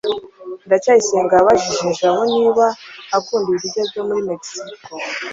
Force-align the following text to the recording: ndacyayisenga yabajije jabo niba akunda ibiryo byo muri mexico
ndacyayisenga 0.65 1.33
yabajije 1.35 1.87
jabo 1.99 2.21
niba 2.35 2.65
akunda 3.17 3.47
ibiryo 3.51 3.81
byo 3.89 4.01
muri 4.07 4.21
mexico 4.29 4.89